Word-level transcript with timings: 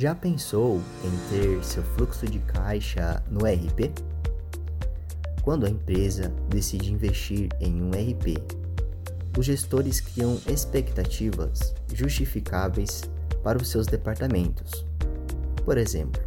Já 0.00 0.14
pensou 0.14 0.80
em 1.04 1.28
ter 1.28 1.62
seu 1.62 1.82
fluxo 1.82 2.24
de 2.24 2.38
caixa 2.38 3.22
no 3.30 3.40
RP? 3.40 3.92
Quando 5.42 5.66
a 5.66 5.68
empresa 5.68 6.32
decide 6.48 6.90
investir 6.90 7.50
em 7.60 7.82
um 7.82 7.90
RP, 7.90 8.38
os 9.36 9.44
gestores 9.44 10.00
criam 10.00 10.40
expectativas 10.46 11.74
justificáveis 11.92 13.02
para 13.44 13.58
os 13.58 13.68
seus 13.68 13.86
departamentos. 13.86 14.86
Por 15.66 15.76
exemplo, 15.76 16.22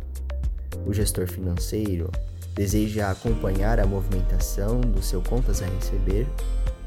o 0.85 0.93
gestor 0.93 1.27
financeiro 1.27 2.11
deseja 2.53 3.09
acompanhar 3.09 3.79
a 3.79 3.87
movimentação 3.87 4.81
do 4.81 5.01
seu 5.01 5.19
contas 5.23 5.63
a 5.63 5.65
receber 5.65 6.27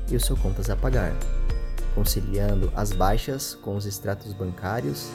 e 0.09 0.15
o 0.15 0.21
seu 0.21 0.37
contas 0.37 0.71
a 0.71 0.77
pagar, 0.77 1.17
conciliando 1.97 2.73
as 2.77 2.93
baixas 2.93 3.57
com 3.57 3.75
os 3.75 3.87
extratos 3.87 4.33
bancários 4.33 5.11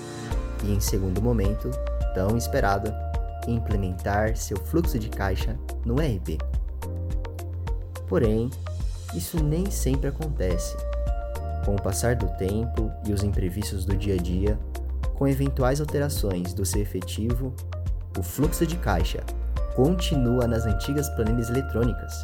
e, 0.63 0.71
em 0.71 0.79
segundo 0.79 1.21
momento, 1.21 1.69
tão 2.13 2.37
esperado, 2.37 2.93
implementar 3.47 4.35
seu 4.35 4.57
fluxo 4.57 4.99
de 4.99 5.09
caixa 5.09 5.57
no 5.85 5.95
RP. 5.95 6.37
Porém, 8.07 8.49
isso 9.13 9.41
nem 9.43 9.69
sempre 9.71 10.07
acontece. 10.07 10.75
Com 11.65 11.75
o 11.75 11.81
passar 11.81 12.15
do 12.15 12.27
tempo 12.37 12.91
e 13.05 13.13
os 13.13 13.23
imprevistos 13.23 13.85
do 13.85 13.95
dia 13.95 14.15
a 14.15 14.17
dia, 14.17 14.59
com 15.15 15.27
eventuais 15.27 15.79
alterações 15.79 16.53
do 16.53 16.65
seu 16.65 16.81
efetivo, 16.81 17.53
o 18.17 18.23
fluxo 18.23 18.65
de 18.65 18.75
caixa 18.77 19.23
continua 19.75 20.47
nas 20.47 20.65
antigas 20.65 21.09
planilhas 21.09 21.49
eletrônicas 21.49 22.23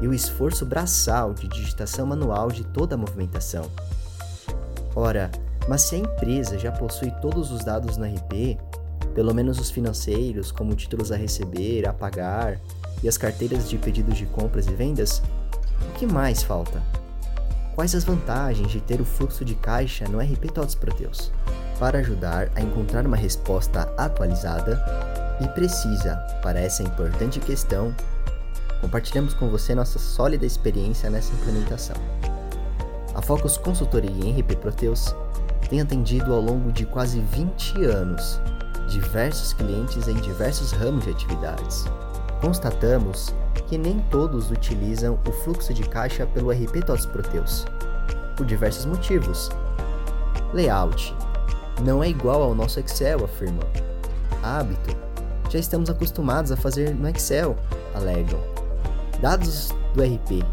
e 0.00 0.06
o 0.06 0.14
esforço 0.14 0.64
braçal 0.64 1.34
de 1.34 1.48
digitação 1.48 2.06
manual 2.06 2.48
de 2.48 2.64
toda 2.64 2.94
a 2.94 2.98
movimentação. 2.98 3.70
Ora, 4.94 5.30
mas 5.70 5.82
se 5.82 5.94
a 5.94 5.98
empresa 5.98 6.58
já 6.58 6.72
possui 6.72 7.12
todos 7.22 7.52
os 7.52 7.64
dados 7.64 7.96
no 7.96 8.04
RP, 8.04 8.58
pelo 9.14 9.32
menos 9.32 9.60
os 9.60 9.70
financeiros, 9.70 10.50
como 10.50 10.74
títulos 10.74 11.12
a 11.12 11.16
receber, 11.16 11.88
a 11.88 11.92
pagar 11.92 12.58
e 13.04 13.08
as 13.08 13.16
carteiras 13.16 13.70
de 13.70 13.78
pedidos 13.78 14.18
de 14.18 14.26
compras 14.26 14.66
e 14.66 14.72
vendas, 14.72 15.22
o 15.88 15.92
que 15.96 16.08
mais 16.08 16.42
falta? 16.42 16.82
Quais 17.76 17.94
as 17.94 18.02
vantagens 18.02 18.72
de 18.72 18.80
ter 18.80 19.00
o 19.00 19.04
fluxo 19.04 19.44
de 19.44 19.54
caixa 19.54 20.08
no 20.08 20.18
RP 20.18 20.50
TOTS 20.52 20.74
Proteus? 20.74 21.30
Para 21.78 22.00
ajudar 22.00 22.50
a 22.56 22.60
encontrar 22.60 23.06
uma 23.06 23.16
resposta 23.16 23.82
atualizada 23.96 24.84
e 25.40 25.46
precisa 25.50 26.16
para 26.42 26.58
essa 26.58 26.82
importante 26.82 27.38
questão, 27.38 27.94
compartilhamos 28.80 29.34
com 29.34 29.48
você 29.48 29.72
nossa 29.72 30.00
sólida 30.00 30.44
experiência 30.44 31.08
nessa 31.08 31.32
implementação. 31.32 31.94
A 33.14 33.22
Focus 33.22 33.56
Consultoria 33.56 34.10
em 34.10 34.40
RP 34.40 34.56
Proteus 34.56 35.14
tem 35.70 35.80
atendido 35.80 36.34
ao 36.34 36.40
longo 36.40 36.72
de 36.72 36.84
quase 36.84 37.20
20 37.20 37.84
anos 37.84 38.40
diversos 38.88 39.52
clientes 39.52 40.08
em 40.08 40.16
diversos 40.16 40.72
ramos 40.72 41.04
de 41.04 41.12
atividades. 41.12 41.84
Constatamos 42.40 43.32
que 43.68 43.78
nem 43.78 44.00
todos 44.10 44.50
utilizam 44.50 45.16
o 45.28 45.30
fluxo 45.30 45.72
de 45.72 45.84
caixa 45.88 46.26
pelo 46.26 46.50
RP 46.50 46.84
TOTS 46.84 47.06
Proteus, 47.06 47.64
por 48.36 48.44
diversos 48.44 48.84
motivos. 48.84 49.48
Layout 50.52 51.14
não 51.84 52.02
é 52.02 52.08
igual 52.08 52.42
ao 52.42 52.52
nosso 52.52 52.80
Excel, 52.80 53.24
afirmam. 53.24 53.66
Hábito 54.42 54.96
já 55.48 55.58
estamos 55.58 55.88
acostumados 55.88 56.50
a 56.50 56.56
fazer 56.56 56.94
no 56.94 57.08
Excel, 57.08 57.56
alegam. 57.94 58.40
Dados 59.20 59.70
do 59.94 60.02
RP. 60.02 60.44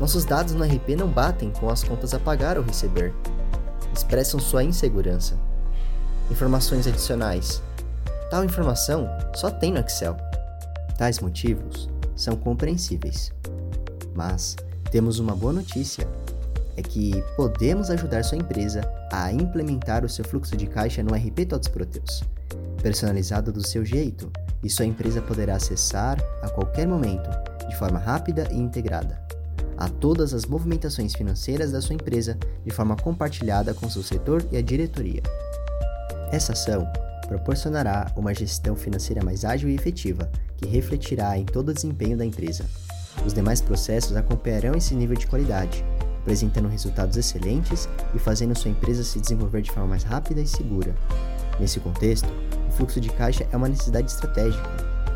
Nossos 0.00 0.24
dados 0.24 0.54
no 0.54 0.64
RP 0.64 0.96
não 0.96 1.08
batem 1.08 1.50
com 1.50 1.68
as 1.68 1.84
contas 1.84 2.14
a 2.14 2.18
pagar 2.18 2.56
ou 2.56 2.64
receber 2.64 3.12
expressam 3.92 4.40
sua 4.40 4.64
insegurança. 4.64 5.38
Informações 6.30 6.86
adicionais. 6.86 7.62
Tal 8.30 8.44
informação 8.44 9.08
só 9.34 9.50
tem 9.50 9.72
no 9.72 9.80
Excel. 9.80 10.16
Tais 10.96 11.20
motivos 11.20 11.88
são 12.16 12.36
compreensíveis. 12.36 13.32
Mas 14.14 14.56
temos 14.90 15.18
uma 15.18 15.34
boa 15.34 15.52
notícia: 15.52 16.08
é 16.76 16.82
que 16.82 17.22
podemos 17.36 17.90
ajudar 17.90 18.24
sua 18.24 18.38
empresa 18.38 18.82
a 19.12 19.32
implementar 19.32 20.04
o 20.04 20.08
seu 20.08 20.24
fluxo 20.24 20.56
de 20.56 20.66
caixa 20.66 21.02
no 21.02 21.14
RP 21.14 21.46
Todos 21.48 21.68
Proteus, 21.68 22.22
personalizado 22.82 23.52
do 23.52 23.66
seu 23.66 23.84
jeito, 23.84 24.30
e 24.62 24.70
sua 24.70 24.86
empresa 24.86 25.20
poderá 25.20 25.56
acessar 25.56 26.18
a 26.42 26.48
qualquer 26.48 26.86
momento, 26.86 27.28
de 27.68 27.76
forma 27.76 27.98
rápida 27.98 28.48
e 28.50 28.56
integrada 28.56 29.31
a 29.76 29.88
todas 29.88 30.34
as 30.34 30.46
movimentações 30.46 31.14
financeiras 31.14 31.72
da 31.72 31.80
sua 31.80 31.94
empresa 31.94 32.38
de 32.64 32.70
forma 32.70 32.96
compartilhada 32.96 33.74
com 33.74 33.88
seu 33.88 34.02
setor 34.02 34.46
e 34.50 34.56
a 34.56 34.62
diretoria. 34.62 35.22
Essa 36.30 36.52
ação 36.52 36.86
proporcionará 37.28 38.10
uma 38.16 38.34
gestão 38.34 38.76
financeira 38.76 39.24
mais 39.24 39.44
ágil 39.44 39.68
e 39.68 39.74
efetiva, 39.74 40.30
que 40.56 40.68
refletirá 40.68 41.36
em 41.38 41.44
todo 41.44 41.70
o 41.70 41.74
desempenho 41.74 42.16
da 42.16 42.24
empresa. 42.24 42.64
Os 43.26 43.32
demais 43.32 43.60
processos 43.60 44.16
acompanharão 44.16 44.74
esse 44.74 44.94
nível 44.94 45.16
de 45.16 45.26
qualidade, 45.26 45.84
apresentando 46.20 46.68
resultados 46.68 47.16
excelentes 47.16 47.88
e 48.14 48.18
fazendo 48.18 48.56
sua 48.56 48.70
empresa 48.70 49.02
se 49.02 49.20
desenvolver 49.20 49.62
de 49.62 49.70
forma 49.70 49.88
mais 49.88 50.02
rápida 50.02 50.40
e 50.40 50.46
segura. 50.46 50.94
Nesse 51.58 51.80
contexto, 51.80 52.28
o 52.68 52.72
fluxo 52.72 53.00
de 53.00 53.10
caixa 53.10 53.46
é 53.52 53.56
uma 53.56 53.68
necessidade 53.68 54.10
estratégica 54.10 54.70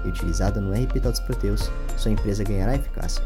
e 0.05 0.09
utilizada 0.09 0.61
no 0.61 0.73
RP 0.73 1.01
Proteus, 1.27 1.71
sua 1.97 2.11
empresa 2.11 2.45
ganhará 2.45 2.75
eficácia. 2.75 3.23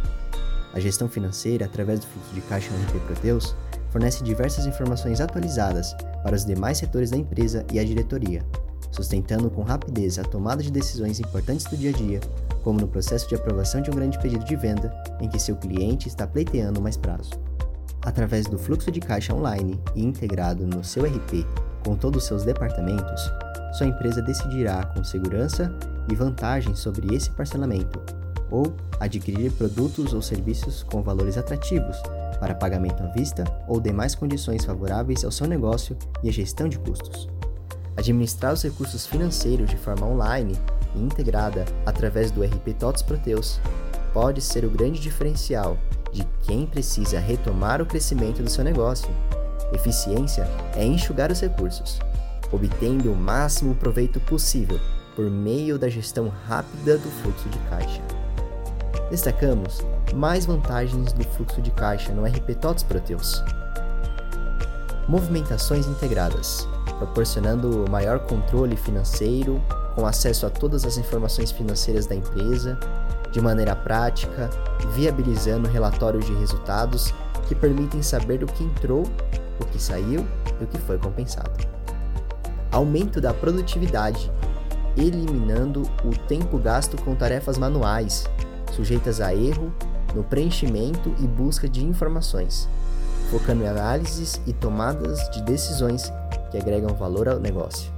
A 0.72 0.80
gestão 0.80 1.08
financeira, 1.08 1.66
através 1.66 2.00
do 2.00 2.06
fluxo 2.06 2.34
de 2.34 2.40
caixa 2.42 2.70
no 2.70 2.78
RP 2.84 3.06
Proteus, 3.06 3.54
fornece 3.90 4.22
diversas 4.22 4.66
informações 4.66 5.20
atualizadas 5.20 5.94
para 6.22 6.36
os 6.36 6.44
demais 6.44 6.78
setores 6.78 7.10
da 7.10 7.16
empresa 7.16 7.66
e 7.72 7.78
a 7.78 7.84
diretoria, 7.84 8.44
sustentando 8.90 9.50
com 9.50 9.62
rapidez 9.62 10.18
a 10.18 10.22
tomada 10.22 10.62
de 10.62 10.70
decisões 10.70 11.18
importantes 11.18 11.66
do 11.66 11.76
dia 11.76 11.90
a 11.90 11.92
dia, 11.92 12.20
como 12.62 12.80
no 12.80 12.86
processo 12.86 13.28
de 13.28 13.34
aprovação 13.34 13.80
de 13.80 13.90
um 13.90 13.94
grande 13.94 14.18
pedido 14.18 14.44
de 14.44 14.56
venda 14.56 14.94
em 15.20 15.28
que 15.28 15.38
seu 15.38 15.56
cliente 15.56 16.08
está 16.08 16.26
pleiteando 16.26 16.80
mais 16.80 16.96
prazo. 16.96 17.30
Através 18.02 18.46
do 18.46 18.58
fluxo 18.58 18.90
de 18.90 19.00
caixa 19.00 19.34
online 19.34 19.80
e 19.94 20.04
integrado 20.04 20.66
no 20.66 20.84
seu 20.84 21.04
RP 21.04 21.46
com 21.84 21.96
todos 21.96 22.22
os 22.22 22.28
seus 22.28 22.44
departamentos, 22.44 23.30
sua 23.72 23.86
empresa 23.86 24.22
decidirá 24.22 24.84
com 24.86 25.02
segurança 25.02 25.74
e 26.10 26.14
vantagem 26.14 26.74
sobre 26.74 27.14
esse 27.14 27.30
parcelamento, 27.30 28.00
ou 28.50 28.72
adquirir 28.98 29.52
produtos 29.52 30.12
ou 30.12 30.20
serviços 30.20 30.82
com 30.82 31.02
valores 31.02 31.38
atrativos 31.38 31.96
para 32.38 32.54
pagamento 32.54 33.02
à 33.02 33.06
vista 33.06 33.44
ou 33.68 33.80
demais 33.80 34.14
condições 34.14 34.64
favoráveis 34.64 35.24
ao 35.24 35.30
seu 35.30 35.46
negócio 35.46 35.96
e 36.22 36.28
à 36.28 36.32
gestão 36.32 36.68
de 36.68 36.78
custos. 36.78 37.28
Administrar 37.96 38.52
os 38.52 38.62
recursos 38.62 39.06
financeiros 39.06 39.68
de 39.68 39.76
forma 39.76 40.06
online 40.06 40.56
e 40.94 41.00
integrada 41.00 41.64
através 41.84 42.30
do 42.30 42.42
RP 42.42 42.74
TOTS 42.78 43.02
Proteus 43.02 43.60
pode 44.12 44.40
ser 44.40 44.64
o 44.64 44.70
grande 44.70 45.00
diferencial 45.00 45.76
de 46.12 46.26
quem 46.42 46.66
precisa 46.66 47.20
retomar 47.20 47.80
o 47.80 47.86
crescimento 47.86 48.42
do 48.42 48.50
seu 48.50 48.64
negócio. 48.64 49.08
Eficiência 49.72 50.48
é 50.74 50.84
enxugar 50.84 51.30
os 51.30 51.40
recursos, 51.40 52.00
obtendo 52.50 53.12
o 53.12 53.16
máximo 53.16 53.74
proveito 53.74 54.18
possível 54.20 54.80
por 55.14 55.30
meio 55.30 55.78
da 55.78 55.88
gestão 55.88 56.28
rápida 56.48 56.96
do 56.96 57.10
fluxo 57.22 57.48
de 57.48 57.58
caixa. 57.70 58.19
Destacamos 59.10 59.80
mais 60.14 60.46
vantagens 60.46 61.12
do 61.12 61.24
fluxo 61.24 61.60
de 61.60 61.72
caixa 61.72 62.12
no 62.12 62.24
RP 62.24 62.54
TOTS 62.54 62.84
Proteus. 62.84 63.42
Movimentações 65.08 65.88
integradas, 65.88 66.68
proporcionando 66.96 67.84
maior 67.90 68.20
controle 68.20 68.76
financeiro, 68.76 69.60
com 69.96 70.06
acesso 70.06 70.46
a 70.46 70.50
todas 70.50 70.84
as 70.84 70.96
informações 70.96 71.50
financeiras 71.50 72.06
da 72.06 72.14
empresa, 72.14 72.78
de 73.32 73.40
maneira 73.40 73.74
prática, 73.74 74.48
viabilizando 74.94 75.68
relatórios 75.68 76.24
de 76.24 76.34
resultados 76.34 77.12
que 77.48 77.54
permitem 77.54 78.02
saber 78.02 78.44
o 78.44 78.46
que 78.46 78.62
entrou, 78.62 79.02
o 79.60 79.64
que 79.66 79.82
saiu 79.82 80.24
e 80.60 80.64
o 80.64 80.66
que 80.68 80.78
foi 80.78 80.98
compensado. 80.98 81.50
Aumento 82.70 83.20
da 83.20 83.34
produtividade, 83.34 84.30
eliminando 84.96 85.82
o 86.04 86.16
tempo 86.28 86.58
gasto 86.58 86.96
com 87.02 87.16
tarefas 87.16 87.58
manuais, 87.58 88.24
sujeitas 88.74 89.20
a 89.20 89.34
erro 89.34 89.72
no 90.14 90.24
preenchimento 90.24 91.14
e 91.18 91.26
busca 91.26 91.68
de 91.68 91.84
informações, 91.84 92.68
focando 93.30 93.64
em 93.64 93.68
análises 93.68 94.40
e 94.46 94.52
tomadas 94.52 95.28
de 95.30 95.42
decisões 95.42 96.12
que 96.50 96.58
agregam 96.58 96.94
valor 96.94 97.28
ao 97.28 97.38
negócio. 97.38 97.92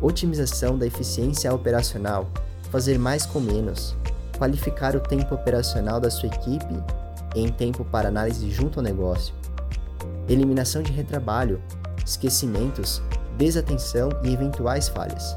Otimização 0.00 0.78
da 0.78 0.86
eficiência 0.86 1.52
operacional, 1.54 2.28
fazer 2.70 2.98
mais 2.98 3.26
com 3.26 3.40
menos, 3.40 3.96
qualificar 4.38 4.96
o 4.96 5.00
tempo 5.00 5.34
operacional 5.34 6.00
da 6.00 6.10
sua 6.10 6.28
equipe 6.28 6.74
em 7.34 7.48
tempo 7.48 7.84
para 7.84 8.08
análise 8.08 8.50
junto 8.50 8.78
ao 8.78 8.84
negócio, 8.84 9.34
eliminação 10.28 10.82
de 10.82 10.92
retrabalho, 10.92 11.60
esquecimentos, 12.04 13.02
desatenção 13.36 14.10
e 14.22 14.32
eventuais 14.32 14.88
falhas 14.88 15.34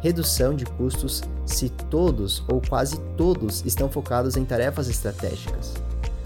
redução 0.00 0.54
de 0.54 0.64
custos 0.64 1.22
se 1.46 1.68
todos 1.68 2.42
ou 2.48 2.60
quase 2.60 2.98
todos 3.16 3.64
estão 3.64 3.88
focados 3.88 4.36
em 4.36 4.44
tarefas 4.44 4.88
estratégicas. 4.88 5.74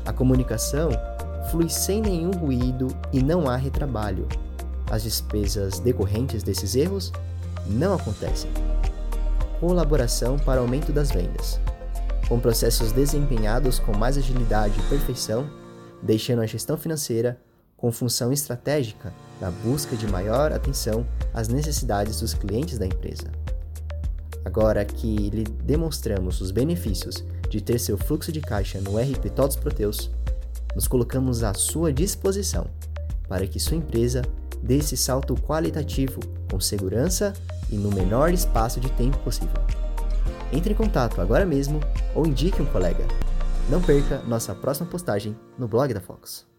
A 0.05 0.13
comunicação 0.13 0.91
flui 1.51 1.69
sem 1.69 2.01
nenhum 2.01 2.31
ruído 2.31 2.89
e 3.13 3.23
não 3.23 3.49
há 3.49 3.57
retrabalho. 3.57 4.29
As 4.91 5.03
despesas 5.03 5.79
decorrentes 5.79 6.43
desses 6.43 6.75
erros 6.77 7.13
não 7.67 7.95
acontecem. 7.95 8.51
Colaboração 9.59 10.39
para 10.39 10.61
aumento 10.61 10.93
das 10.93 11.11
vendas, 11.11 11.59
com 12.29 12.39
processos 12.39 12.93
desempenhados 12.93 13.79
com 13.79 13.97
mais 13.97 14.19
agilidade 14.19 14.79
e 14.79 14.83
perfeição, 14.89 15.49
deixando 16.03 16.43
a 16.43 16.47
gestão 16.47 16.77
financeira 16.77 17.41
com 17.77 17.91
função 17.91 18.33
estratégica 18.33 19.13
na 19.41 19.51
busca 19.51 19.97
de 19.97 20.07
maior 20.07 20.53
atenção 20.53 21.07
às 21.33 21.49
necessidades 21.49 22.21
dos 22.21 22.35
clientes 22.35 22.79
da 22.79 22.87
empresa. 22.87 23.31
Agora 24.45 24.85
que 24.85 25.31
lhe 25.31 25.45
demonstramos 25.45 26.41
os 26.41 26.51
benefícios 26.51 27.25
de 27.49 27.61
ter 27.61 27.79
seu 27.79 27.97
fluxo 27.97 28.31
de 28.31 28.41
caixa 28.41 28.81
no 28.81 28.99
RP 28.99 29.31
Todos 29.35 29.57
Proteus, 29.57 30.11
nos 30.75 30.87
colocamos 30.87 31.43
à 31.43 31.55
sua 31.55 31.93
disposição 31.93 32.67
para 33.29 33.47
que 33.47 33.59
sua 33.59 33.77
empresa 33.77 34.23
dê 34.63 34.77
esse 34.77 34.97
salto 34.97 35.35
qualitativo 35.35 36.21
com 36.51 36.61
segurança 36.61 37.33
e 37.71 37.77
no 37.77 37.91
menor 37.91 38.33
espaço 38.33 38.81
de 38.81 38.91
tempo 38.93 39.19
possível. 39.19 39.55
Entre 40.53 40.73
em 40.73 40.77
contato 40.77 41.21
agora 41.21 41.45
mesmo 41.45 41.81
ou 42.15 42.27
indique 42.27 42.61
um 42.61 42.67
colega. 42.67 43.07
Não 43.69 43.81
perca 43.81 44.19
nossa 44.27 44.55
próxima 44.55 44.89
postagem 44.89 45.37
no 45.59 45.67
blog 45.67 45.93
da 45.93 46.01
Fox. 46.01 46.54